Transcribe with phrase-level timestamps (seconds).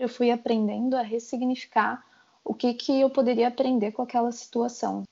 [0.00, 2.02] eu fui aprendendo a ressignificar
[2.42, 5.02] o que, que eu poderia aprender com aquela situação.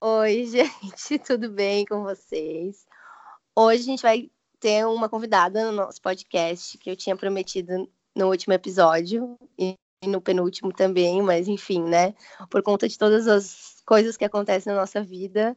[0.00, 2.86] Oi, gente, tudo bem com vocês?
[3.54, 7.86] Hoje a gente vai ter uma convidada no nosso podcast que eu tinha prometido
[8.16, 9.74] no último episódio e
[10.06, 12.14] no penúltimo também, mas enfim, né?
[12.48, 15.56] Por conta de todas as coisas que acontecem na nossa vida,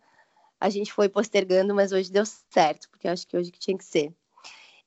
[0.59, 3.77] a gente foi postergando, mas hoje deu certo, porque eu acho que hoje que tinha
[3.77, 4.13] que ser.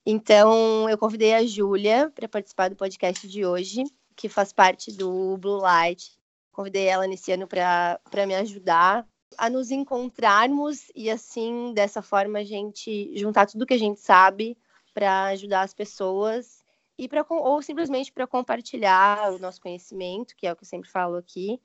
[0.04, 3.84] Então, eu convidei a Júlia para participar do podcast de hoje,
[4.14, 6.12] que faz parte do Blue Light.
[6.52, 9.06] Convidei ela nesse ano para me ajudar
[9.38, 14.56] a nos encontrarmos e, assim, dessa forma, a gente juntar tudo que a gente sabe
[14.94, 16.64] para ajudar as pessoas
[16.98, 20.88] e para ou simplesmente para compartilhar o nosso conhecimento, que é o que eu sempre
[20.88, 21.60] falo aqui,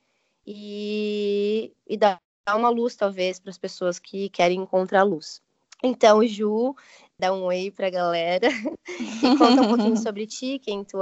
[0.46, 2.20] e, e dar
[2.56, 5.42] uma luz, talvez, para as pessoas que querem encontrar luz.
[5.84, 6.76] Então, Ju,
[7.18, 8.48] dá um oi para a galera
[8.88, 11.00] e conta um pouquinho sobre ti, quem tu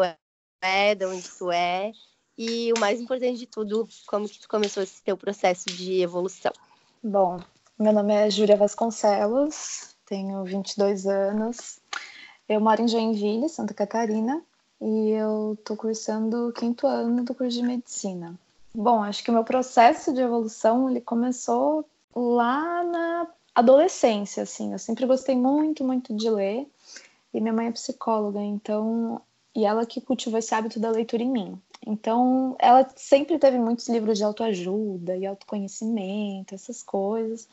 [0.62, 1.92] é, de onde tu é,
[2.38, 6.53] e o mais importante de tudo, como que tu começou esse teu processo de evolução.
[7.03, 7.40] Bom,
[7.78, 11.78] meu nome é Júlia Vasconcelos, tenho 22 anos,
[12.50, 14.42] eu moro em Joinville, Santa Catarina,
[14.81, 18.33] e eu estou cursando o quinto ano do curso de medicina.
[18.73, 24.73] Bom, acho que o meu processo de evolução ele começou lá na adolescência, assim.
[24.73, 26.67] Eu sempre gostei muito, muito de ler.
[27.33, 29.22] E minha mãe é psicóloga, então
[29.56, 31.61] e ela que cultivou esse hábito da leitura em mim.
[31.86, 37.47] Então, ela sempre teve muitos livros de autoajuda e autoconhecimento, essas coisas.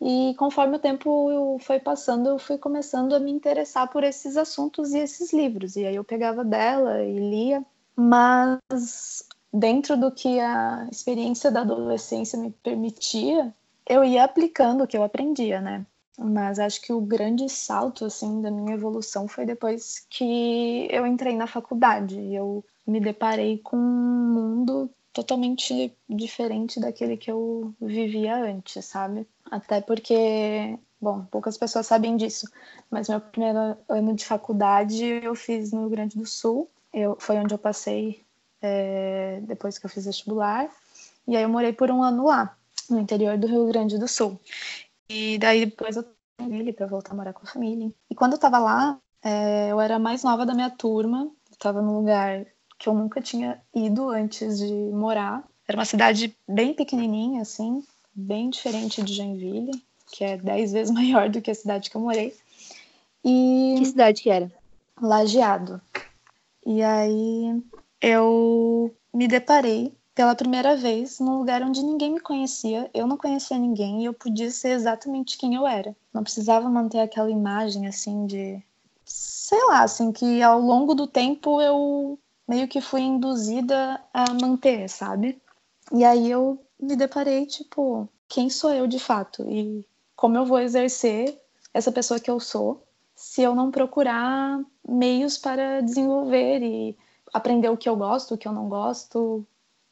[0.00, 4.92] E conforme o tempo foi passando, eu fui começando a me interessar por esses assuntos
[4.92, 5.76] e esses livros.
[5.76, 7.64] E aí eu pegava dela e lia,
[7.96, 13.54] mas dentro do que a experiência da adolescência me permitia,
[13.86, 15.86] eu ia aplicando o que eu aprendia, né?
[16.18, 21.36] Mas acho que o grande salto assim da minha evolução foi depois que eu entrei
[21.36, 22.18] na faculdade.
[22.34, 29.26] Eu me deparei com um mundo totalmente diferente daquele que eu vivia antes, sabe?
[29.50, 32.50] Até porque, bom, poucas pessoas sabem disso,
[32.90, 36.70] mas meu primeiro ano de faculdade eu fiz no Rio Grande do Sul.
[36.92, 38.24] Eu, foi onde eu passei
[38.60, 40.68] é, depois que eu fiz vestibular.
[41.26, 42.56] E aí eu morei por um ano lá,
[42.88, 44.40] no interior do Rio Grande do Sul.
[45.08, 46.04] E daí depois eu
[46.38, 47.92] ele para voltar a morar com a família.
[48.10, 51.30] E quando eu tava lá, é, eu era a mais nova da minha turma.
[51.50, 52.44] Eu tava num lugar
[52.78, 55.44] que eu nunca tinha ido antes de morar.
[55.66, 57.82] Era uma cidade bem pequenininha, assim,
[58.16, 62.00] bem diferente de Joinville, que é dez vezes maior do que a cidade que eu
[62.00, 62.34] morei.
[63.22, 63.76] E...
[63.78, 64.50] Que cidade que era?
[65.00, 65.80] Lajeado.
[66.64, 67.62] E aí
[68.00, 73.58] eu me deparei pela primeira vez num lugar onde ninguém me conhecia, eu não conhecia
[73.58, 75.94] ninguém e eu podia ser exatamente quem eu era.
[76.12, 78.62] Não precisava manter aquela imagem assim de
[79.04, 84.88] sei lá, assim que ao longo do tempo eu meio que fui induzida a manter,
[84.88, 85.40] sabe?
[85.92, 89.48] E aí eu me deparei, tipo, quem sou eu de fato?
[89.48, 91.38] E como eu vou exercer
[91.72, 96.96] essa pessoa que eu sou se eu não procurar meios para desenvolver e
[97.32, 99.46] aprender o que eu gosto, o que eu não gosto,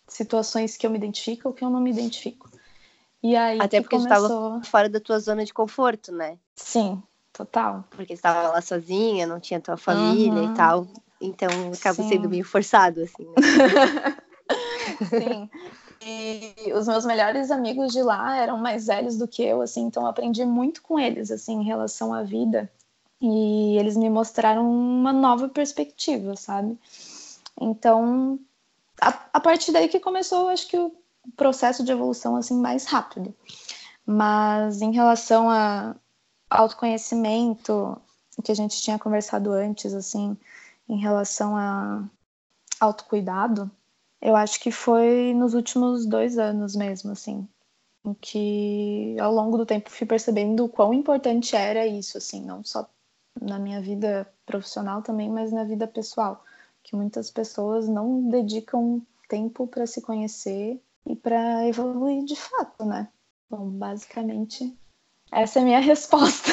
[0.07, 2.51] situações que eu me identifico, o que eu não me identifico.
[3.23, 4.27] E aí Até porque começou...
[4.27, 6.37] estava fora da tua zona de conforto, né?
[6.55, 7.03] Sim,
[7.33, 7.85] total.
[7.91, 10.53] Porque estava lá sozinha, não tinha tua família uhum.
[10.53, 10.87] e tal.
[11.19, 12.09] Então acaba Sim.
[12.09, 13.25] sendo meio forçado, assim.
[13.25, 14.17] Né?
[15.09, 15.51] Sim.
[16.07, 20.03] E os meus melhores amigos de lá eram mais velhos do que eu, assim, então
[20.03, 22.71] eu aprendi muito com eles, assim, em relação à vida.
[23.21, 26.79] E eles me mostraram uma nova perspectiva, sabe?
[27.59, 28.39] Então,
[29.01, 30.93] a, a partir daí que começou, acho que o
[31.37, 33.35] processo de evolução, assim, mais rápido.
[34.05, 35.97] Mas em relação a
[36.51, 37.97] autoconhecimento,
[38.43, 40.37] que a gente tinha conversado antes, assim,
[40.89, 42.05] em relação a
[42.79, 43.71] autocuidado,
[44.21, 47.47] eu acho que foi nos últimos dois anos mesmo, assim,
[48.05, 52.65] em que ao longo do tempo fui percebendo o quão importante era isso, assim, não
[52.65, 52.89] só
[53.41, 56.45] na minha vida profissional também, mas na vida pessoal,
[56.83, 63.09] que muitas pessoas não dedicam tempo para se conhecer e para evoluir de fato, né?
[63.51, 64.77] Bom, basicamente
[65.35, 66.51] essa é a minha resposta.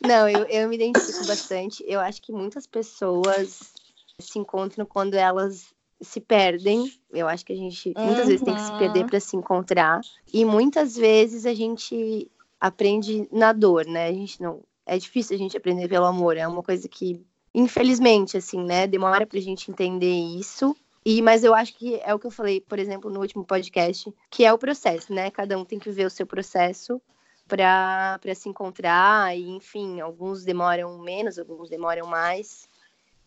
[0.00, 1.82] Não, eu, eu me identifico bastante.
[1.86, 3.72] Eu acho que muitas pessoas
[4.18, 6.92] se encontram quando elas se perdem.
[7.10, 8.26] Eu acho que a gente muitas uhum.
[8.26, 9.06] vezes tem que se perder uhum.
[9.06, 10.00] para se encontrar.
[10.32, 12.30] E muitas vezes a gente
[12.60, 14.08] aprende na dor, né?
[14.08, 14.62] A gente não.
[14.84, 16.36] É difícil a gente aprender pelo amor.
[16.36, 17.20] É uma coisa que,
[17.54, 18.86] infelizmente, assim, né?
[18.86, 20.76] Demora pra gente entender isso.
[21.04, 24.12] E, mas eu acho que é o que eu falei, por exemplo, no último podcast,
[24.30, 25.30] que é o processo, né?
[25.30, 27.00] Cada um tem que ver o seu processo
[27.46, 32.68] para se encontrar, e enfim, alguns demoram menos, alguns demoram mais.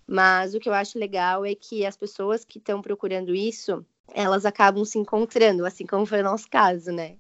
[0.10, 4.44] Mas o que eu acho legal é que as pessoas que estão procurando isso, elas
[4.44, 7.18] acabam se encontrando, assim como foi o nosso caso, né?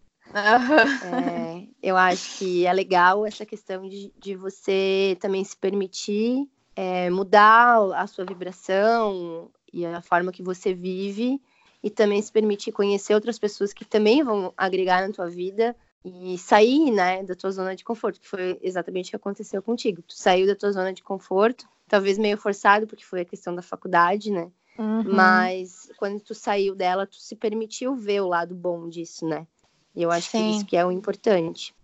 [1.03, 7.11] É, eu acho que é legal essa questão de, de você também se permitir é,
[7.11, 11.39] mudar a sua vibração e a forma que você vive
[11.83, 16.37] e também se permitir conhecer outras pessoas que também vão agregar na tua vida e
[16.37, 20.01] sair, né, da tua zona de conforto, que foi exatamente o que aconteceu contigo.
[20.01, 23.61] Tu saiu da tua zona de conforto, talvez meio forçado, porque foi a questão da
[23.61, 24.49] faculdade, né?
[24.77, 25.03] Uhum.
[25.13, 29.45] Mas quando tu saiu dela, tu se permitiu ver o lado bom disso, né?
[29.93, 30.37] E eu acho Sim.
[30.37, 31.75] que isso que é o importante.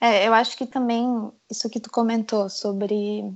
[0.00, 3.32] É, eu acho que também isso que tu comentou sobre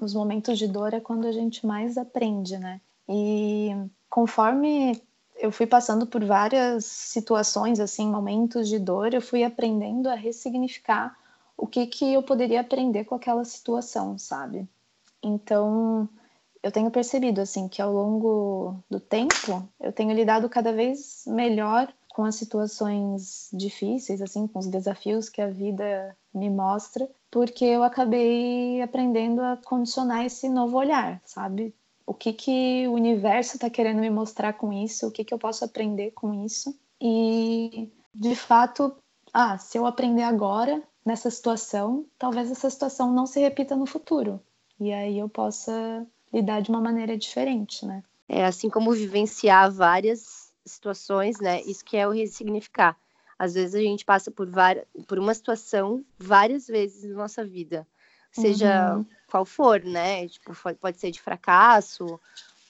[0.00, 2.80] os momentos de dor é quando a gente mais aprende, né?
[3.08, 3.70] E
[4.08, 5.00] conforme
[5.40, 11.16] eu fui passando por várias situações, assim, momentos de dor, eu fui aprendendo a ressignificar
[11.56, 14.68] o que que eu poderia aprender com aquela situação, sabe?
[15.22, 16.08] Então,
[16.62, 21.92] eu tenho percebido, assim, que ao longo do tempo, eu tenho lidado cada vez melhor
[22.12, 27.82] com as situações difíceis, assim, com os desafios que a vida me mostra, porque eu
[27.82, 31.74] acabei aprendendo a condicionar esse novo olhar, sabe?
[32.10, 35.06] O que que o universo está querendo me mostrar com isso?
[35.06, 36.76] O que que eu posso aprender com isso?
[37.00, 38.96] E de fato,
[39.32, 44.40] ah, se eu aprender agora nessa situação, talvez essa situação não se repita no futuro.
[44.80, 46.04] E aí eu possa
[46.34, 48.02] lidar de uma maneira diferente, né?
[48.28, 51.62] É assim como vivenciar várias situações, né?
[51.62, 52.96] Isso que é o ressignificar.
[53.38, 54.48] Às vezes a gente passa por,
[55.06, 57.86] por uma situação várias vezes na nossa vida,
[58.30, 59.06] seja uhum.
[59.28, 60.28] qual for, né?
[60.28, 62.20] Tipo, pode ser de fracasso,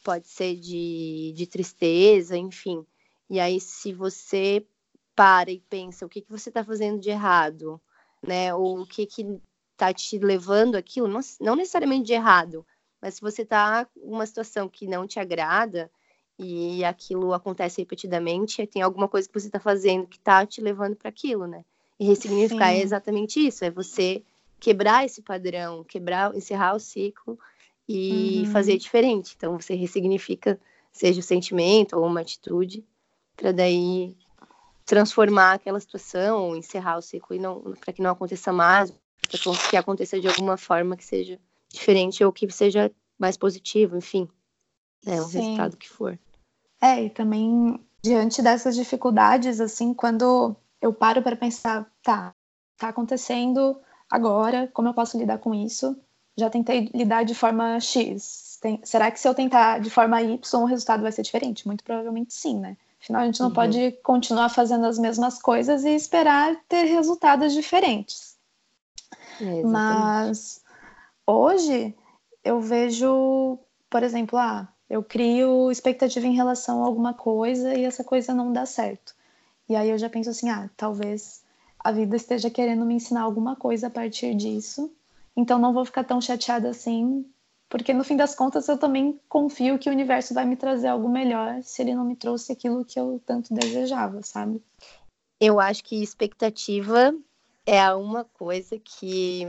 [0.05, 2.85] pode ser de, de tristeza, enfim.
[3.29, 4.67] E aí, se você
[5.15, 7.81] para e pensa o que, que você está fazendo de errado,
[8.23, 8.55] né?
[8.55, 9.41] Ou o que que
[9.77, 12.67] tá te levando aquilo, não, não necessariamente de errado,
[13.01, 15.91] mas se você está em uma situação que não te agrada,
[16.43, 20.97] e aquilo acontece repetidamente, tem alguma coisa que você está fazendo que está te levando
[20.97, 21.65] para aquilo, né?
[21.99, 22.81] E ressignificar é Sim.
[22.81, 24.23] é exatamente isso, é você
[24.61, 27.39] quebrar esse padrão, quebrar, encerrar o ciclo
[27.89, 28.53] e uhum.
[28.53, 29.35] fazer diferente.
[29.37, 30.61] Então você ressignifica,
[30.93, 32.85] seja o sentimento ou uma atitude,
[33.37, 34.17] para daí
[34.85, 39.39] transformar aquela situação, encerrar o ciclo e não para que não aconteça mais, para
[39.71, 44.29] que aconteça de alguma forma que seja diferente ou que seja mais positivo, enfim,
[45.07, 45.39] é o Sim.
[45.39, 46.19] resultado que for.
[46.81, 52.35] É, e também diante dessas dificuldades, assim, quando eu paro para pensar, tá,
[52.77, 53.79] tá acontecendo
[54.11, 55.97] agora, como eu posso lidar com isso?
[56.37, 58.59] Já tentei lidar de forma X.
[58.61, 61.67] Tem, será que se eu tentar de forma Y, o resultado vai ser diferente?
[61.67, 62.77] Muito provavelmente sim, né?
[63.01, 63.55] Afinal, a gente não uhum.
[63.55, 68.37] pode continuar fazendo as mesmas coisas e esperar ter resultados diferentes.
[69.41, 70.63] É, Mas
[71.27, 71.95] hoje
[72.45, 73.59] eu vejo,
[73.89, 78.53] por exemplo, ah, eu crio expectativa em relação a alguma coisa e essa coisa não
[78.53, 79.15] dá certo.
[79.69, 81.40] E aí eu já penso assim, ah, talvez
[81.83, 84.93] a vida esteja querendo me ensinar alguma coisa a partir disso.
[85.37, 87.25] Então não vou ficar tão chateada assim,
[87.69, 91.09] porque no fim das contas eu também confio que o universo vai me trazer algo
[91.09, 94.63] melhor se ele não me trouxe aquilo que eu tanto desejava, sabe?
[95.41, 97.15] Eu acho que expectativa
[97.65, 99.49] é uma coisa que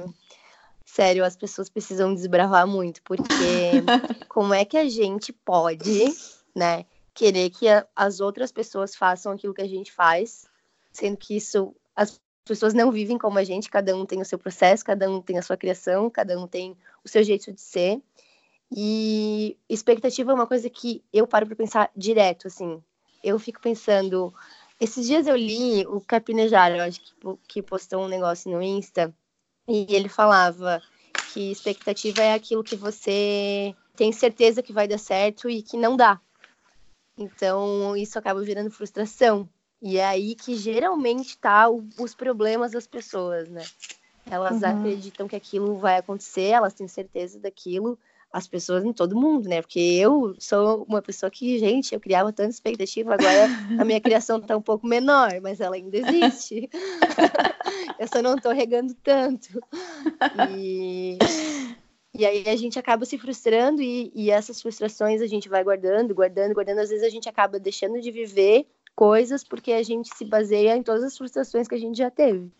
[0.85, 3.23] sério, as pessoas precisam desbravar muito, porque
[4.27, 6.13] como é que a gente pode,
[6.53, 10.45] né, querer que as outras pessoas façam aquilo que a gente faz,
[10.91, 14.39] sendo que isso as pessoas não vivem como a gente, cada um tem o seu
[14.39, 18.01] processo, cada um tem a sua criação, cada um tem o seu jeito de ser.
[18.71, 22.81] E expectativa é uma coisa que eu paro para pensar direto, assim.
[23.23, 24.33] Eu fico pensando,
[24.79, 27.13] esses dias eu li o Carpinejar, eu acho que,
[27.47, 29.13] que postou um negócio no Insta,
[29.67, 30.81] e ele falava
[31.33, 35.95] que expectativa é aquilo que você tem certeza que vai dar certo e que não
[35.95, 36.19] dá.
[37.17, 39.47] Então, isso acaba virando frustração.
[39.81, 43.63] E é aí que geralmente tá o, os problemas das pessoas, né?
[44.29, 44.67] Elas uhum.
[44.67, 47.97] acreditam que aquilo vai acontecer, elas têm certeza daquilo,
[48.31, 49.61] as pessoas em todo mundo, né?
[49.61, 53.47] Porque eu sou uma pessoa que, gente, eu criava tanta expectativa, agora
[53.79, 56.69] a minha criação tá um pouco menor, mas ela ainda existe.
[57.99, 59.59] eu só não tô regando tanto.
[60.49, 61.17] E,
[62.13, 66.15] e aí a gente acaba se frustrando e, e essas frustrações a gente vai guardando,
[66.15, 66.79] guardando, guardando.
[66.79, 70.83] Às vezes a gente acaba deixando de viver coisas porque a gente se baseia em
[70.83, 72.51] todas as frustrações que a gente já teve.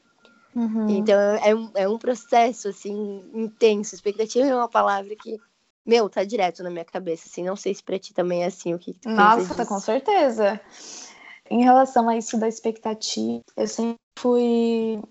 [0.56, 0.90] Uhum.
[0.90, 3.96] Então é um, é um processo assim intenso.
[3.96, 5.40] Expectativa é uma palavra que
[5.86, 7.44] Meu, tá direto na minha cabeça, assim.
[7.44, 9.80] Não sei se pra ti também é assim, o que, que tu Nossa, tá com
[9.80, 10.60] certeza.
[11.50, 15.02] Em relação a isso da expectativa, eu sempre fui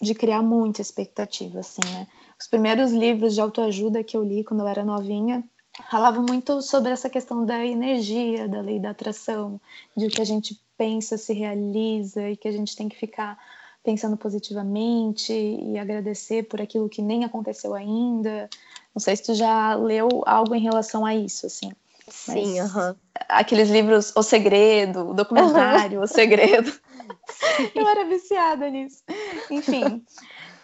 [0.00, 2.06] de criar muita expectativa, assim, né?
[2.40, 5.44] Os primeiros livros de autoajuda que eu li quando eu era novinha
[5.90, 9.60] falavam muito sobre essa questão da energia, da lei da atração,
[9.96, 13.38] de o que a gente pensa se realiza e que a gente tem que ficar
[13.82, 18.48] pensando positivamente e agradecer por aquilo que nem aconteceu ainda.
[18.94, 21.70] Não sei se tu já leu algo em relação a isso, assim.
[22.08, 22.96] Sim, aham.
[23.28, 26.72] Aqueles livros O Segredo, o documentário O Segredo.
[27.74, 29.02] Eu era viciada nisso.
[29.50, 30.04] Enfim.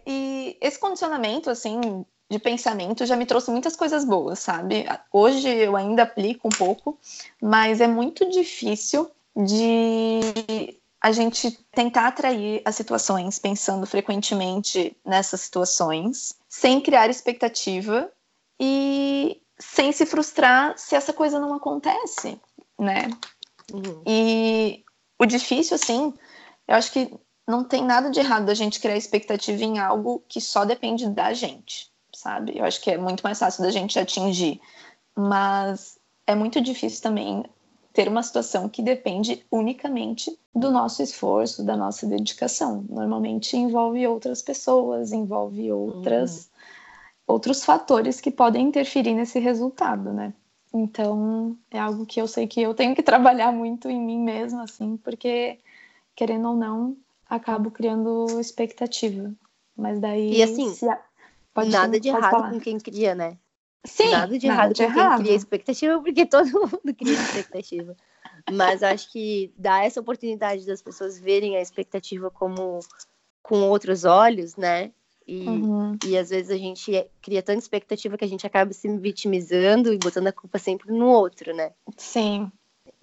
[0.07, 4.87] E esse condicionamento, assim, de pensamento já me trouxe muitas coisas boas, sabe?
[5.13, 6.97] Hoje eu ainda aplico um pouco,
[7.43, 16.39] mas é muito difícil de a gente tentar atrair as situações pensando frequentemente nessas situações,
[16.49, 18.11] sem criar expectativa
[18.61, 22.39] e sem se frustrar se essa coisa não acontece,
[22.79, 23.11] né?
[23.73, 24.03] Uhum.
[24.07, 24.85] E
[25.19, 26.15] o difícil, assim,
[26.69, 27.13] eu acho que
[27.49, 31.33] não tem nada de errado a gente criar expectativa em algo que só depende da
[31.33, 31.90] gente,
[32.21, 32.59] sabe?
[32.59, 34.61] Eu acho que é muito mais fácil da gente atingir,
[35.17, 37.45] mas é muito difícil também
[37.93, 42.85] ter uma situação que depende unicamente do nosso esforço, da nossa dedicação.
[42.89, 47.35] Normalmente envolve outras pessoas, envolve outras uhum.
[47.35, 50.33] outros fatores que podem interferir nesse resultado, né?
[50.73, 54.65] Então, é algo que eu sei que eu tenho que trabalhar muito em mim mesma,
[54.65, 55.59] assim, porque
[56.15, 56.97] querendo ou não,
[57.29, 59.33] acabo criando expectativa.
[59.77, 60.37] Mas daí.
[60.37, 60.73] E assim,
[61.55, 62.51] pode, nada de errado falar.
[62.51, 63.39] com quem cria, né?
[63.85, 65.17] Sim, nada de nada errado de com errado.
[65.17, 67.97] quem cria expectativa, porque todo mundo cria expectativa.
[68.53, 72.81] Mas acho que dá essa oportunidade das pessoas verem a expectativa como
[73.43, 74.93] com outros olhos, né?
[75.27, 75.97] E, uhum.
[76.05, 76.93] e às vezes a gente
[77.23, 81.07] cria tanta expectativa que a gente acaba se vitimizando e botando a culpa sempre no
[81.07, 81.73] outro, né?
[81.97, 82.51] Sim.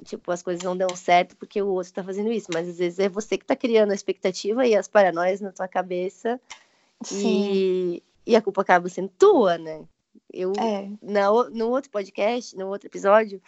[0.04, 3.00] Tipo, as coisas não dão certo porque o outro tá fazendo isso, mas às vezes
[3.00, 6.40] é você que tá criando a expectativa e as paranoias na tua cabeça.
[7.02, 7.54] Sim.
[7.54, 9.86] E, e a culpa acaba sendo tua, né?
[10.32, 10.90] Eu, é.
[11.02, 13.42] na, no outro podcast, no outro episódio,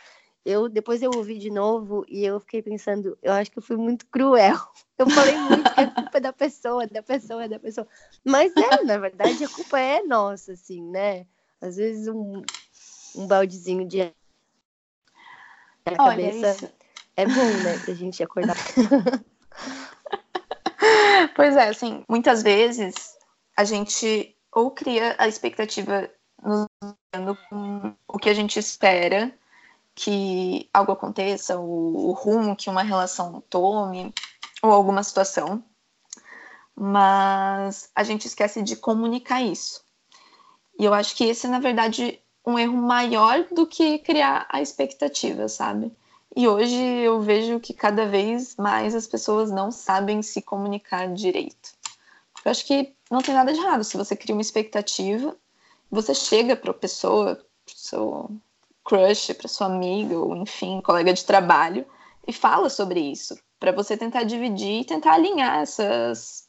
[0.45, 3.75] eu depois eu ouvi de novo e eu fiquei pensando, eu acho que eu fui
[3.75, 4.55] muito cruel.
[4.99, 7.87] Eu falei muito que a culpa é da pessoa, da pessoa, da pessoa.
[8.21, 11.25] Mas é, na verdade, a culpa é nossa, assim, né?
[11.61, 12.43] Às vezes um,
[13.15, 14.13] um baldezinho de
[15.85, 16.69] na cabeça isso.
[17.15, 17.79] é bom, né?
[17.85, 18.57] Pra gente acordar.
[21.33, 23.17] pois é, assim, muitas vezes
[23.55, 26.09] a gente ou cria a expectativa
[26.43, 26.67] nos
[27.49, 29.33] com o que a gente espera
[29.93, 34.13] que algo aconteça, o, o rumo que uma relação tome,
[34.61, 35.63] ou alguma situação,
[36.75, 39.83] mas a gente esquece de comunicar isso.
[40.79, 45.49] E eu acho que esse, na verdade, um erro maior do que criar a expectativa,
[45.49, 45.91] sabe?
[46.35, 51.73] E hoje eu vejo que cada vez mais as pessoas não sabem se comunicar direito.
[52.45, 55.35] Eu acho que não tem nada de errado se você cria uma expectativa,
[55.89, 58.29] você chega para a pessoa, para seu
[58.85, 61.85] crush, para sua amiga, ou enfim, colega de trabalho,
[62.27, 66.47] e fala sobre isso, para você tentar dividir e tentar alinhar essas,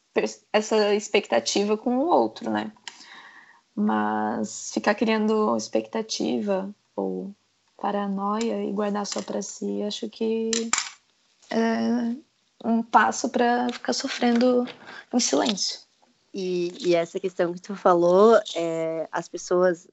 [0.53, 2.71] essa expectativa com o outro, né?
[3.75, 7.33] Mas ficar criando expectativa ou
[7.77, 10.51] paranoia e guardar só para si, acho que
[11.49, 12.15] é
[12.63, 14.67] um passo para ficar sofrendo
[15.11, 15.79] em silêncio.
[16.33, 19.87] E, e, essa questão que tu falou, é, as pessoas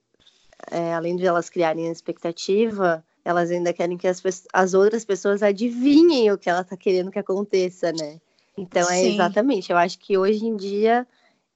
[0.70, 5.42] é, além de elas criarem a expectativa, elas ainda querem que as, as outras pessoas
[5.42, 8.20] adivinhem o que ela está querendo que aconteça, né?
[8.56, 9.70] Então é exatamente.
[9.70, 11.06] Eu acho que hoje em dia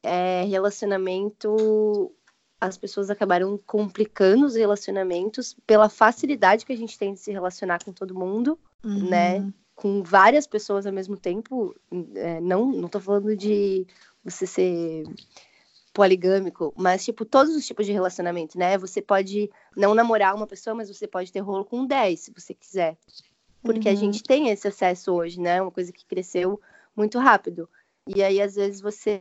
[0.02, 2.12] é, relacionamento
[2.60, 7.82] as pessoas acabaram complicando os relacionamentos pela facilidade que a gente tem de se relacionar
[7.84, 9.08] com todo mundo, uhum.
[9.08, 9.52] né?
[9.74, 11.74] Com várias pessoas ao mesmo tempo.
[12.14, 13.84] É, não, não tô falando de
[14.24, 15.04] você ser
[15.92, 18.78] poligâmico, mas, tipo, todos os tipos de relacionamento, né?
[18.78, 22.54] Você pode não namorar uma pessoa, mas você pode ter rolo com 10, se você
[22.54, 22.96] quiser.
[23.62, 23.94] Porque uhum.
[23.94, 25.60] a gente tem esse acesso hoje, né?
[25.60, 26.60] Uma coisa que cresceu
[26.96, 27.68] muito rápido.
[28.06, 29.18] E aí, às vezes, você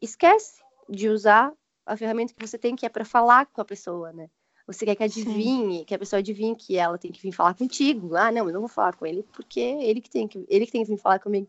[0.00, 1.52] esquece de usar
[1.86, 4.28] a ferramenta que você tem, que é para falar com a pessoa, né?
[4.66, 5.84] Você quer que adivinhe, Sim.
[5.84, 8.16] que a pessoa adivinhe que ela tem que vir falar contigo.
[8.16, 10.72] Ah, não, eu não vou falar com ele porque ele que tem que, ele que
[10.72, 11.46] tem que vir falar comigo.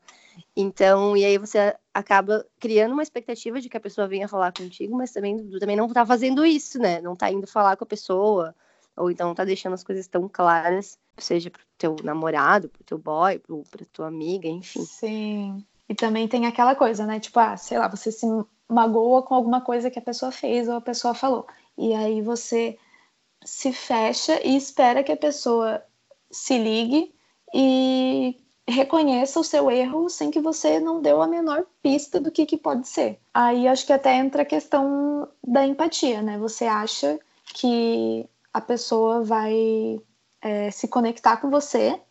[0.55, 4.97] Então, e aí você acaba criando uma expectativa de que a pessoa venha falar contigo,
[4.97, 6.99] mas também também não tá fazendo isso, né?
[6.99, 8.53] Não tá indo falar com a pessoa,
[8.97, 12.97] ou então não tá deixando as coisas tão claras, seja pro teu namorado, pro teu
[12.97, 14.83] boy, pro, pra tua amiga, enfim.
[14.83, 15.65] Sim.
[15.87, 17.19] E também tem aquela coisa, né?
[17.19, 18.25] Tipo, ah, sei lá, você se
[18.67, 21.45] magoa com alguma coisa que a pessoa fez ou a pessoa falou.
[21.77, 22.77] E aí você
[23.45, 25.81] se fecha e espera que a pessoa
[26.31, 27.13] se ligue
[27.53, 28.37] e
[28.67, 32.57] reconheça o seu erro sem que você não deu a menor pista do que, que
[32.57, 33.19] pode ser.
[33.31, 36.37] Aí acho que até entra a questão da empatia, né?
[36.39, 37.19] Você acha
[37.53, 40.01] que a pessoa vai
[40.41, 42.01] é, se conectar com você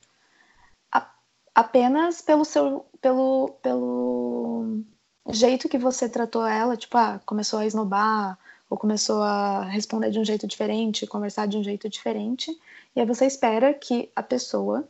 [0.93, 1.11] a,
[1.55, 4.85] apenas pelo seu pelo, pelo
[5.31, 8.39] jeito que você tratou ela, tipo, ah, começou a esnobar
[8.75, 12.51] ou começou a responder de um jeito diferente, conversar de um jeito diferente,
[12.95, 14.89] e aí você espera que a pessoa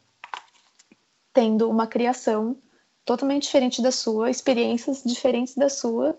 [1.35, 2.57] tendo uma criação
[3.05, 6.19] totalmente diferente da sua, experiências diferentes da sua,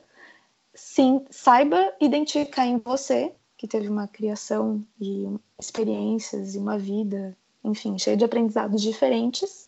[0.75, 5.27] sim, saiba identificar em você que teve uma criação e
[5.59, 9.67] experiências e uma vida, enfim, cheia de aprendizados diferentes.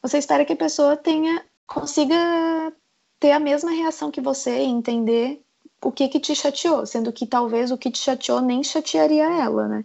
[0.00, 2.72] Você espera que a pessoa tenha consiga
[3.20, 5.41] ter a mesma reação que você e entender
[5.82, 9.68] o que que te chateou, sendo que talvez o que te chateou nem chatearia ela,
[9.68, 9.84] né?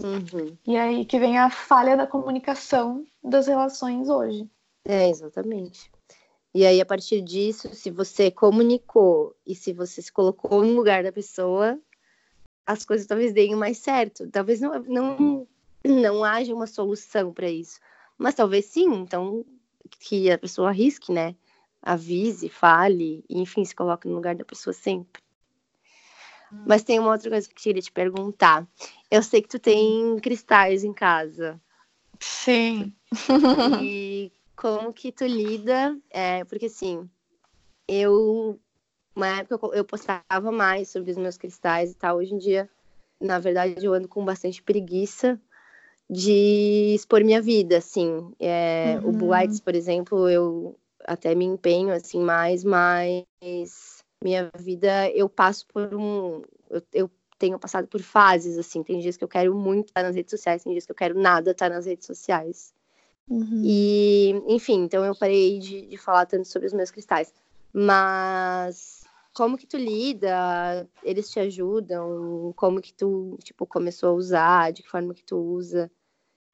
[0.00, 0.56] Uhum.
[0.66, 4.48] E aí que vem a falha da comunicação das relações hoje.
[4.84, 5.90] É, exatamente.
[6.54, 11.02] E aí, a partir disso, se você comunicou e se você se colocou no lugar
[11.02, 11.78] da pessoa,
[12.64, 14.26] as coisas talvez deem mais certo.
[14.30, 15.48] Talvez não, não,
[15.84, 17.78] não haja uma solução para isso.
[18.16, 19.44] Mas talvez sim, então
[20.00, 21.36] que a pessoa arrisque, né?
[21.82, 25.22] Avise, fale, enfim, se coloque no lugar da pessoa sempre.
[26.50, 28.66] Mas tem uma outra coisa que eu queria te perguntar.
[29.10, 31.60] Eu sei que tu tem cristais em casa.
[32.20, 32.92] Sim.
[33.82, 35.96] E como que tu lida?
[36.10, 37.08] É, porque assim,
[37.86, 38.58] eu
[39.14, 42.18] uma época eu postava mais sobre os meus cristais e tal.
[42.18, 42.68] Hoje em dia,
[43.20, 45.40] na verdade, eu ando com bastante preguiça
[46.08, 48.32] de expor minha vida, assim.
[48.38, 49.08] É, uhum.
[49.08, 55.28] O Blue Lights, por exemplo, eu até me empenho assim mais, mas minha vida eu
[55.28, 59.54] passo por um eu, eu, tenho passado por fases assim tem dias que eu quero
[59.54, 62.74] muito estar nas redes sociais tem dias que eu quero nada estar nas redes sociais.
[63.28, 63.62] Uhum.
[63.64, 67.34] e enfim então eu parei de, de falar tanto sobre os meus cristais.
[67.72, 70.88] Mas como que tu lida?
[71.02, 72.54] Eles te ajudam?
[72.56, 74.72] Como que tu tipo começou a usar?
[74.72, 75.90] De que forma que tu usa?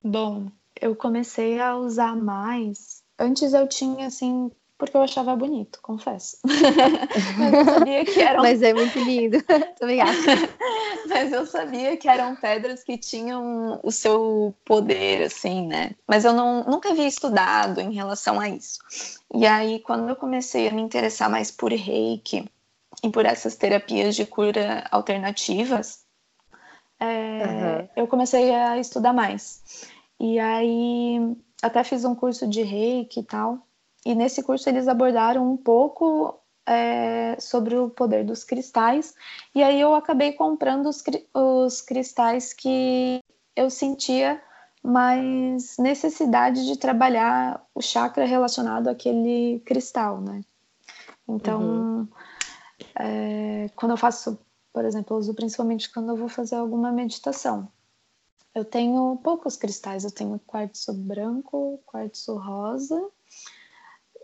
[0.03, 3.03] Bom eu comecei a usar mais.
[3.19, 4.51] Antes eu tinha assim
[4.83, 6.39] porque eu achava bonito, confesso.
[7.39, 8.43] Mas eu sabia que eram.
[8.43, 9.39] Mas é muito lindo.
[9.81, 10.11] Obrigada.
[11.07, 15.93] Mas eu sabia que eram pedras que tinham o seu poder, assim, né?
[16.05, 18.81] Mas eu não, nunca havia estudado em relação a isso.
[19.33, 22.51] E aí, quando eu comecei a me interessar mais por reiki
[23.05, 26.01] e por essas terapias de cura alternativas,
[26.99, 27.89] é, uhum.
[27.95, 29.87] eu comecei a estudar mais.
[30.19, 33.65] E aí, até fiz um curso de reiki e tal.
[34.05, 39.15] E nesse curso eles abordaram um pouco é, sobre o poder dos cristais.
[39.55, 41.03] E aí eu acabei comprando os,
[41.35, 43.21] os cristais que
[43.55, 44.43] eu sentia
[44.83, 50.43] mais necessidade de trabalhar o chakra relacionado àquele cristal, né?
[51.29, 52.09] Então, uhum.
[52.99, 54.37] é, quando eu faço,
[54.73, 57.69] por exemplo, eu uso principalmente quando eu vou fazer alguma meditação.
[58.53, 63.09] Eu tenho poucos cristais, eu tenho quartzo branco, quartzo rosa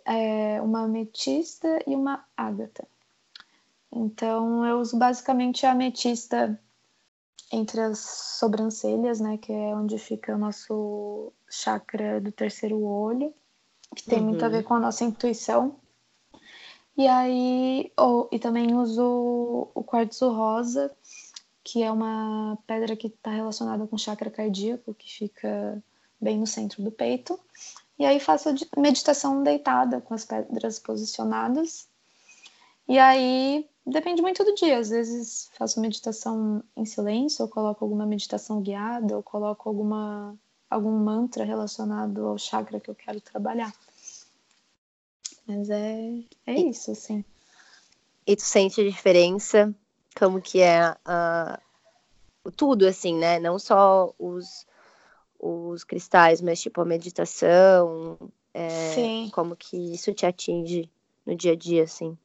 [0.08, 2.88] é, uma ametista e uma ágata.
[3.92, 6.58] Então eu uso basicamente a ametista
[7.52, 13.32] entre as sobrancelhas, né, que é onde fica o nosso chakra do terceiro olho,
[13.94, 14.26] que tem uhum.
[14.26, 14.62] muito a ver uhum.
[14.64, 15.76] com a nossa intuição.
[16.96, 20.94] E aí, oh, e também uso o quartzo rosa,
[21.62, 25.82] que é uma pedra que está relacionada com o chakra cardíaco, que fica
[26.20, 27.38] bem no centro do peito.
[27.98, 31.88] E aí faço meditação deitada, com as pedras posicionadas.
[32.88, 34.78] E aí depende muito do dia.
[34.78, 40.36] Às vezes faço meditação em silêncio, ou coloco alguma meditação guiada, ou coloco alguma,
[40.70, 43.74] algum mantra relacionado ao chakra que eu quero trabalhar.
[45.46, 47.24] Mas é, é isso, assim.
[48.26, 49.74] E tu sente a diferença?
[50.16, 53.40] Como que é uh, tudo, assim, né?
[53.40, 54.66] Não só os
[55.38, 58.18] os cristais, mas tipo a meditação,
[58.52, 60.90] é, como que isso te atinge
[61.24, 62.16] no dia a dia, assim?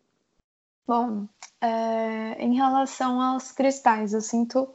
[0.86, 1.28] Bom,
[1.62, 4.68] é, em relação aos cristais, eu sinto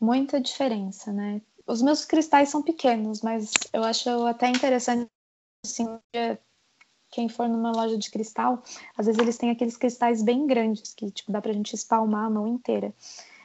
[0.00, 1.40] muita diferença, né?
[1.66, 5.08] Os meus cristais são pequenos, mas eu acho até interessante,
[5.64, 5.86] assim,
[7.10, 8.62] quem for numa loja de cristal,
[8.96, 12.30] às vezes eles têm aqueles cristais bem grandes, que, tipo, dá pra gente espalmar a
[12.30, 12.92] mão inteira.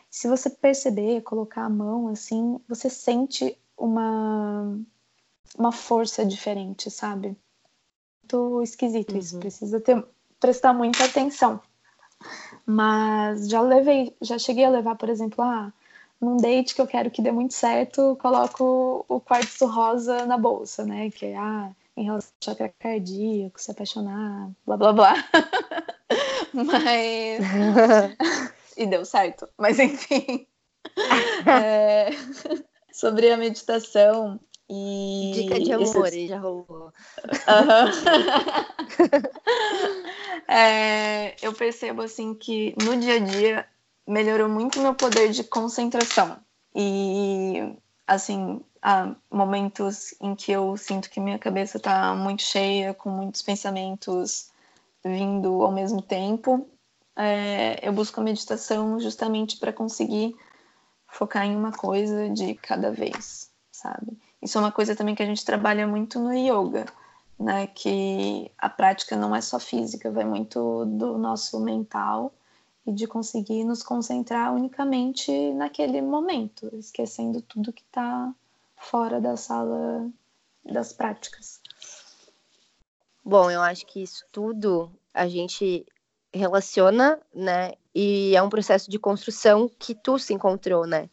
[0.10, 4.79] Se você perceber, colocar a mão, assim, você sente uma,
[5.57, 7.37] uma força diferente, sabe?
[8.23, 9.19] Muito esquisito uhum.
[9.19, 10.03] isso, precisa ter,
[10.39, 11.61] prestar muita atenção.
[12.65, 15.71] Mas já levei, já cheguei a levar, por exemplo, ah,
[16.19, 20.83] num date que eu quero que dê muito certo, coloco o quartzo rosa na bolsa,
[20.83, 21.09] né?
[21.11, 25.13] Que é, ah, em relação ao chakra cardíaco, se apaixonar, blá blá blá.
[26.53, 27.39] Mas.
[28.77, 29.47] e deu certo.
[29.57, 30.47] Mas enfim.
[31.45, 32.09] é...
[32.97, 35.31] Sobre a meditação e.
[35.36, 36.27] Dica de amor, esses...
[36.27, 36.91] já rolou.
[40.47, 43.67] é, eu percebo assim que no dia a dia
[44.07, 46.39] melhorou muito meu poder de concentração.
[46.73, 47.71] E
[48.07, 53.43] assim, há momentos em que eu sinto que minha cabeça está muito cheia, com muitos
[53.43, 54.49] pensamentos
[55.05, 56.67] vindo ao mesmo tempo.
[57.15, 60.36] É, eu busco a meditação justamente para conseguir
[61.17, 64.15] focar em uma coisa de cada vez, sabe?
[64.39, 66.86] Isso é uma coisa também que a gente trabalha muito no yoga,
[67.39, 67.65] né?
[67.65, 72.32] Que a prática não é só física, vai muito do nosso mental
[72.86, 78.32] e de conseguir nos concentrar unicamente naquele momento, esquecendo tudo que está
[78.75, 80.08] fora da sala
[80.63, 81.60] das práticas.
[83.25, 85.84] Bom, eu acho que isso tudo a gente
[86.32, 87.73] relaciona, né?
[87.99, 91.10] E é um processo de construção que tu se encontrou, né?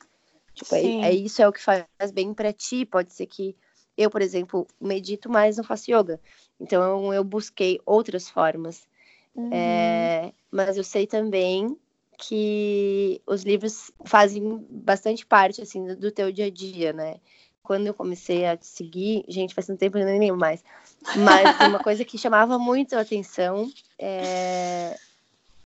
[0.52, 2.84] Tipo, é, é, isso é o que faz bem para ti.
[2.84, 3.56] Pode ser que
[3.96, 6.20] eu, por exemplo, medito, mas não faço yoga.
[6.60, 8.86] Então eu busquei outras formas.
[9.34, 9.48] Uhum.
[9.50, 11.74] É, mas eu sei também
[12.18, 17.14] que os livros fazem bastante parte assim do teu dia a dia, né?
[17.62, 20.62] Quando eu comecei a te seguir, gente, faz um tempo eu nem lembro mais.
[21.16, 24.98] Mas uma coisa que chamava muito a atenção é,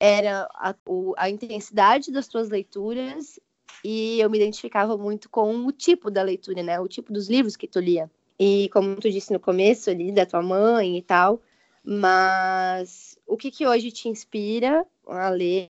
[0.01, 3.39] era a, o, a intensidade das tuas leituras
[3.85, 6.81] e eu me identificava muito com o tipo da leitura, né?
[6.81, 8.11] O tipo dos livros que tu lia.
[8.39, 11.43] E como tu disse no começo ali, da tua mãe e tal,
[11.85, 15.69] mas o que que hoje te inspira a ler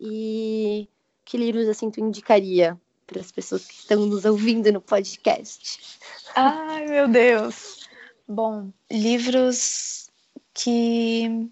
[0.00, 0.88] e
[1.24, 5.98] que livros assim tu indicaria para as pessoas que estão nos ouvindo no podcast?
[6.34, 7.88] Ai, meu Deus.
[8.26, 10.10] Bom, livros
[10.54, 11.50] que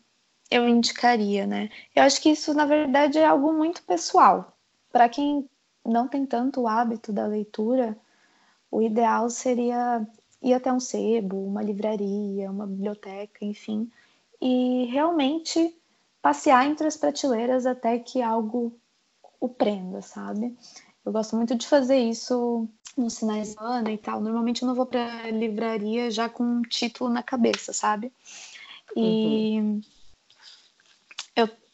[0.50, 1.70] eu indicaria, né?
[1.94, 4.56] Eu acho que isso, na verdade, é algo muito pessoal.
[4.90, 5.48] Para quem
[5.86, 7.96] não tem tanto hábito da leitura,
[8.70, 10.04] o ideal seria
[10.42, 13.90] ir até um sebo, uma livraria, uma biblioteca, enfim,
[14.40, 15.76] e realmente
[16.20, 18.76] passear entre as prateleiras até que algo
[19.38, 20.56] o prenda, sabe?
[21.04, 24.20] Eu gosto muito de fazer isso nos sinais de ano e tal.
[24.20, 28.12] Normalmente eu não vou para livraria já com um título na cabeça, sabe?
[28.96, 29.80] E uhum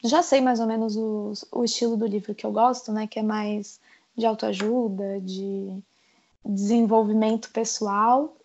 [0.04, 3.06] já sei mais ou menos o, o estilo do livro que eu gosto, né?
[3.06, 3.80] Que é mais
[4.16, 5.82] de autoajuda, de
[6.44, 8.36] desenvolvimento pessoal,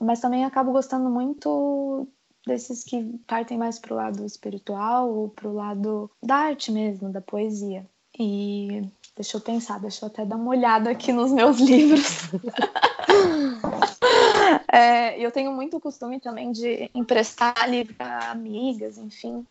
[0.00, 2.06] mas também acabo gostando muito
[2.46, 7.10] desses que partem mais para o lado espiritual ou para o lado da arte mesmo,
[7.10, 7.86] da poesia.
[8.18, 8.82] E
[9.14, 12.30] deixa eu pensar, deixa eu até dar uma olhada aqui nos meus livros.
[14.72, 19.46] é, eu tenho muito costume também de emprestar livro para amigas, enfim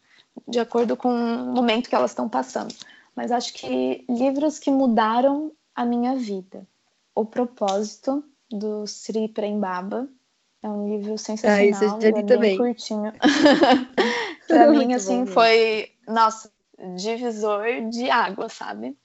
[0.47, 2.73] de acordo com o momento que elas estão passando.
[3.15, 6.67] Mas acho que livros que mudaram a minha vida.
[7.13, 10.07] O Propósito, do Sri Prembaba.
[10.61, 11.59] É um livro sensacional.
[11.59, 12.57] Ah, isso eu já li é também.
[12.57, 13.13] curtinho.
[14.47, 16.51] pra mim, assim, bom, foi, nossa,
[16.97, 18.97] divisor de água, sabe?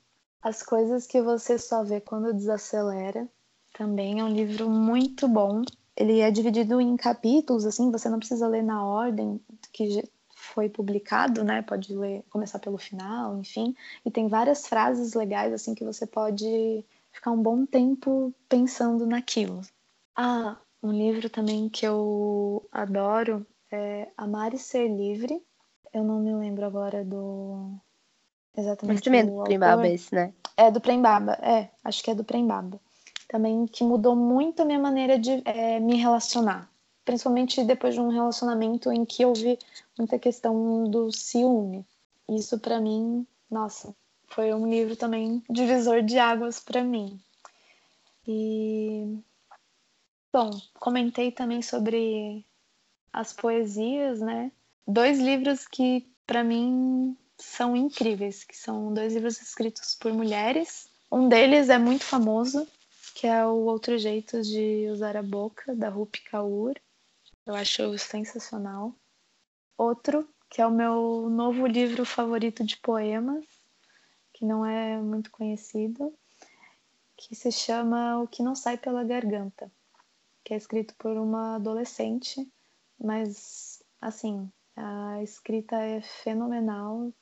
[0.43, 3.29] As coisas que você só vê quando desacelera.
[3.73, 5.63] Também é um livro muito bom.
[5.97, 9.41] Ele é dividido em capítulos, assim, você não precisa ler na ordem
[9.73, 10.03] que
[10.55, 11.63] foi publicado, né?
[11.63, 13.75] Pode ler, começar pelo final, enfim.
[14.07, 19.61] E tem várias frases legais assim que você pode ficar um bom tempo pensando naquilo.
[20.15, 25.43] Ah, um livro também que eu adoro é Amar e Ser Livre.
[25.93, 27.73] Eu não me lembro agora do
[28.57, 28.95] exatamente.
[28.95, 30.33] Mas também do Prembaba esse, né?
[30.57, 32.81] É do Prembaba, é, acho que é do Prembaba.
[33.29, 36.71] Também que mudou muito a minha maneira de é, me relacionar
[37.05, 39.59] principalmente depois de um relacionamento em que houve
[39.99, 41.85] muita questão do ciúme.
[42.29, 43.95] Isso para mim, nossa,
[44.29, 47.21] foi um livro também divisor de águas para mim.
[48.27, 49.19] E
[50.33, 52.45] bom, comentei também sobre
[53.13, 54.51] as poesias, né?
[54.87, 60.89] Dois livros que para mim são incríveis, que são dois livros escritos por mulheres.
[61.13, 62.67] Um deles é muito famoso,
[63.15, 66.75] que é o Outro Jeito de Usar a Boca, da Rupi Kaur.
[67.47, 68.95] Eu acho sensacional.
[69.77, 73.45] Outro, que é o meu novo livro favorito de poemas,
[74.33, 76.13] que não é muito conhecido,
[77.17, 79.71] que se chama O que não sai pela garganta,
[80.43, 82.51] que é escrito por uma adolescente,
[82.99, 87.13] mas assim, a escrita é fenomenal,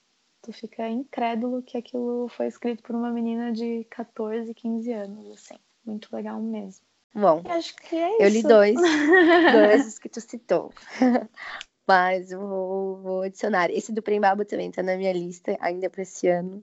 [0.40, 5.58] tu fica incrédulo que aquilo foi escrito por uma menina de 14, 15 anos, assim.
[5.84, 6.91] Muito legal mesmo.
[7.14, 8.22] Bom, acho que é isso.
[8.22, 8.74] Eu li dois,
[9.52, 10.72] dois que tu citou.
[11.86, 13.70] Mas eu vou, vou, adicionar.
[13.70, 16.62] Esse do Prembaba também tá na minha lista ainda para esse ano.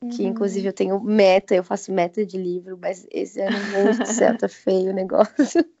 [0.00, 0.28] Que uhum.
[0.30, 4.36] inclusive eu tenho meta, eu faço meta de livro, mas esse ano, meu do céu,
[4.36, 5.64] tá feio o negócio.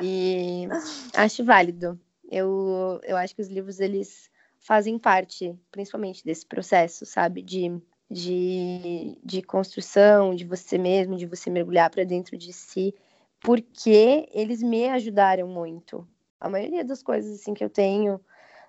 [0.00, 0.68] E
[1.12, 1.98] acho válido.
[2.30, 7.42] Eu, eu acho que os livros, eles fazem parte, principalmente, desse processo, sabe?
[7.42, 12.94] De, de, de construção, de você mesmo, de você mergulhar para dentro de si,
[13.40, 16.06] porque eles me ajudaram muito.
[16.40, 18.20] A maioria das coisas assim que eu tenho,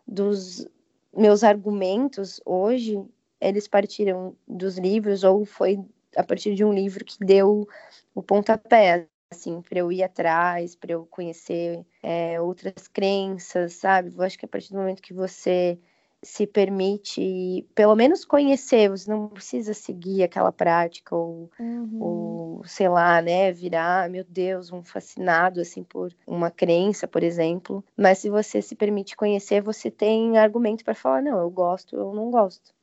[0.08, 0.68] dos
[1.16, 3.04] meus argumentos hoje,
[3.40, 5.80] eles partiram dos livros ou foi
[6.16, 7.68] a partir de um livro que deu
[8.16, 14.12] o pontapé, assim, para eu ir atrás, para eu conhecer é, outras crenças, sabe?
[14.16, 15.80] Eu acho que a partir do momento que você
[16.22, 21.98] se permite, pelo menos conhecer, você não precisa seguir aquela prática ou, uhum.
[22.02, 27.84] ou sei lá, né, virar, meu Deus, um fascinado assim por uma crença, por exemplo.
[27.96, 32.14] Mas se você se permite conhecer, você tem argumento para falar, não, eu gosto, eu
[32.14, 32.74] não gosto.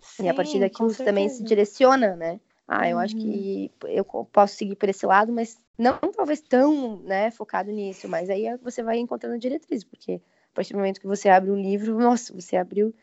[0.00, 2.40] Sim, e a partir daquilo você também se direciona, né?
[2.66, 3.02] Ah, eu uhum.
[3.02, 8.08] acho que eu posso seguir por esse lado, mas não talvez tão, né, focado nisso,
[8.08, 10.20] mas aí você vai encontrando diretriz, porque
[10.56, 12.94] partir do momento que você abre um livro, nossa, você abriu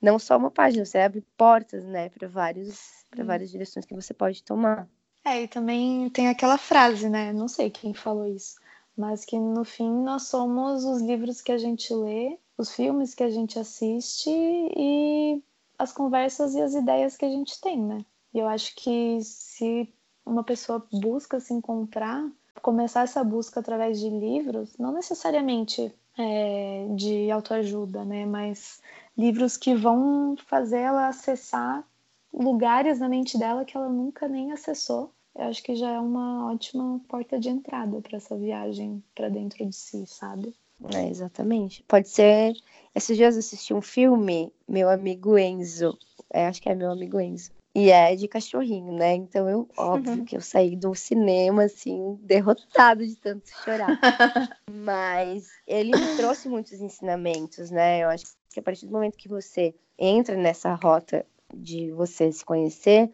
[0.00, 4.12] não só uma página, você abre portas, né, para vários, para várias direções que você
[4.12, 4.88] pode tomar.
[5.24, 7.32] É, e também tem aquela frase, né?
[7.32, 8.56] Não sei quem falou isso,
[8.96, 13.22] mas que no fim nós somos os livros que a gente lê, os filmes que
[13.22, 15.40] a gente assiste e
[15.78, 18.04] as conversas e as ideias que a gente tem, né?
[18.34, 19.92] E eu acho que se
[20.26, 22.28] uma pessoa busca se encontrar,
[22.62, 28.24] começar essa busca através de livros, não necessariamente é, de autoajuda, né?
[28.24, 28.80] Mas
[29.18, 31.84] livros que vão fazer ela acessar
[32.32, 35.12] lugares na mente dela que ela nunca nem acessou.
[35.34, 39.66] Eu acho que já é uma ótima porta de entrada para essa viagem para dentro
[39.66, 40.54] de si, sabe?
[40.94, 41.84] É, exatamente.
[41.88, 42.54] Pode ser.
[42.94, 45.98] Esses dias eu assisti um filme, meu amigo Enzo.
[46.30, 47.50] É, acho que é meu amigo Enzo.
[47.74, 49.14] E é de cachorrinho, né?
[49.14, 50.24] Então eu, óbvio uhum.
[50.24, 53.88] que eu saí do cinema, assim, derrotado de tanto chorar.
[54.70, 58.04] Mas ele me trouxe muitos ensinamentos, né?
[58.04, 62.44] Eu acho que a partir do momento que você entra nessa rota de você se
[62.44, 63.10] conhecer,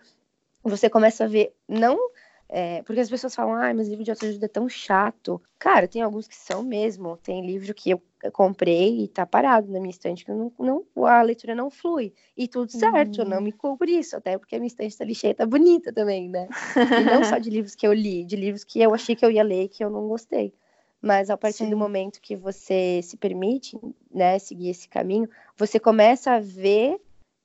[0.62, 1.96] você começa a ver, não
[2.48, 5.40] é, porque as pessoas falam, ah, mas livro de autoajuda é tão chato.
[5.58, 7.18] Cara, tem alguns que são mesmo.
[7.18, 8.02] Tem livro que eu
[8.33, 12.12] comprei e tá parado na minha estante, que não, não, a leitura não flui.
[12.37, 13.24] E tudo certo, uhum.
[13.24, 16.28] eu não me culpo isso, até porque a minha estante tá lixeira, tá bonita também,
[16.28, 16.48] né?
[16.76, 19.31] E não só de livros que eu li, de livros que eu achei que eu
[19.31, 20.52] ia ler e que eu não gostei.
[21.00, 21.70] Mas a partir Sim.
[21.70, 23.78] do momento que você se permite,
[24.12, 27.00] né, seguir esse caminho, você começa a ver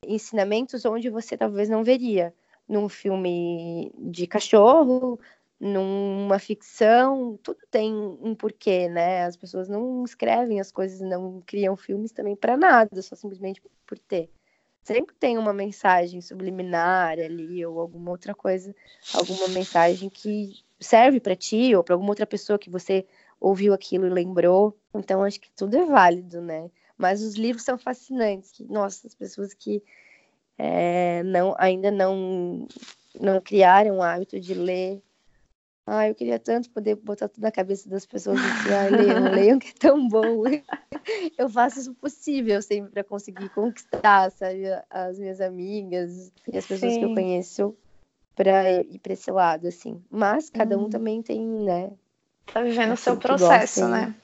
[0.06, 2.34] ensinamentos onde você talvez não veria
[2.68, 5.20] num filme de cachorro,
[5.66, 9.24] numa ficção, tudo tem um porquê, né?
[9.24, 13.98] As pessoas não escrevem as coisas, não criam filmes também para nada, só simplesmente por
[13.98, 14.30] ter.
[14.84, 18.76] Sempre tem uma mensagem subliminar ali ou alguma outra coisa,
[19.14, 23.06] alguma mensagem que serve para ti ou para alguma outra pessoa que você
[23.40, 24.78] ouviu aquilo e lembrou.
[24.94, 26.70] Então acho que tudo é válido, né?
[26.98, 28.52] Mas os livros são fascinantes.
[28.52, 29.82] Que, nossa, as pessoas que
[30.58, 32.68] é, não, ainda não,
[33.18, 35.02] não criaram o hábito de ler.
[35.86, 39.32] Ah, eu queria tanto poder botar tudo na cabeça das pessoas e dizer, ah, leiam,
[39.36, 40.44] leiam que é tão bom.
[41.38, 46.94] eu faço o possível sempre para conseguir conquistar, sabe, as minhas amigas e as pessoas
[46.94, 47.00] Sim.
[47.00, 47.76] que eu conheço
[48.34, 50.02] para ir para esse lado, assim.
[50.10, 50.90] Mas cada um hum.
[50.90, 51.92] também tem, né?
[52.46, 54.16] Tá vivendo o seu processo, gosta, né?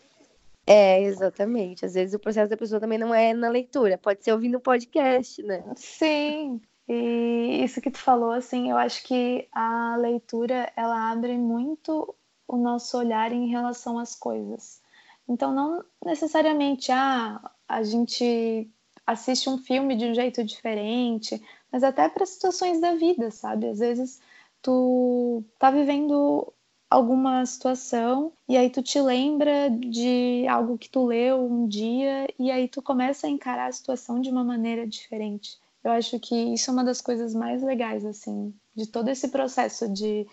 [0.66, 1.86] É, exatamente.
[1.86, 5.42] Às vezes o processo da pessoa também não é na leitura, pode ser ouvindo podcast,
[5.44, 5.64] né?
[5.76, 6.62] Sim.
[6.90, 12.16] E isso que tu falou, assim, eu acho que a leitura ela abre muito
[12.48, 14.82] o nosso olhar em relação às coisas.
[15.28, 18.68] Então, não necessariamente ah, a gente
[19.06, 21.40] assiste um filme de um jeito diferente,
[21.72, 23.68] mas até para situações da vida, sabe?
[23.68, 24.20] Às vezes
[24.60, 26.52] tu tá vivendo
[26.90, 32.50] alguma situação e aí tu te lembra de algo que tu leu um dia e
[32.50, 35.60] aí tu começa a encarar a situação de uma maneira diferente.
[35.84, 39.88] Eu acho que isso é uma das coisas mais legais, assim, de todo esse processo
[39.88, 40.28] de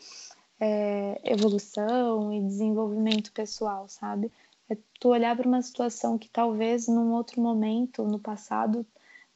[0.61, 4.33] é, evolução e desenvolvimento pessoal, sabe?
[4.69, 8.85] É tu olhar para uma situação que talvez num outro momento, no passado,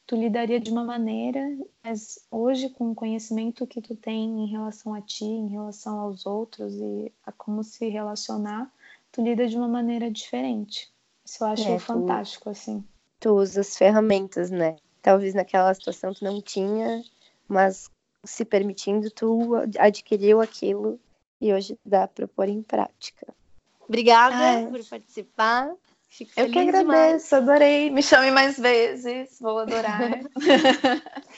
[0.06, 1.40] tu lidaria de uma maneira,
[1.84, 6.26] mas hoje com o conhecimento que tu tem em relação a ti, em relação aos
[6.26, 8.68] outros e a como se relacionar,
[9.12, 10.90] tu lida de uma maneira diferente.
[11.24, 12.84] Isso eu acho é, fantástico, tu, assim.
[13.20, 14.74] Tu usa as ferramentas, né?
[15.02, 17.02] Talvez naquela situação tu não tinha,
[17.48, 17.90] mas
[18.24, 21.00] se permitindo, tu adquiriu aquilo
[21.40, 23.32] e hoje dá para pôr em prática.
[23.88, 24.66] Obrigada Ai.
[24.66, 25.74] por participar.
[26.08, 27.32] Fico Eu que agradeço, demais.
[27.32, 27.90] adorei.
[27.90, 30.20] Me chame mais vezes, vou adorar.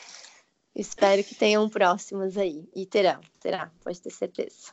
[0.74, 2.66] Espero que tenham próximos aí.
[2.74, 4.72] E terão, terá, pode ter certeza.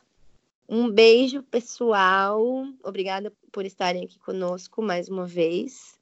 [0.68, 2.64] Um beijo, pessoal.
[2.82, 5.98] Obrigada por estarem aqui conosco mais uma vez.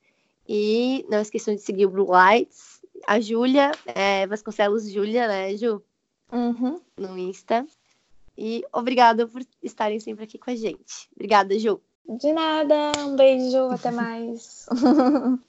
[0.49, 2.78] E não esqueçam de seguir o Blue Lights.
[3.07, 5.83] A Júlia, é, Vasconcelos Júlia, né, Ju?
[6.33, 6.81] Uhum.
[6.97, 7.67] No Insta.
[8.37, 11.09] E obrigada por estarem sempre aqui com a gente.
[11.15, 11.81] Obrigada, Ju.
[12.09, 14.67] De nada, um beijo, até mais.